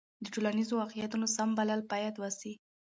[0.23, 2.53] د ټولنیزو واقعیتونو سم بلل باید وسي.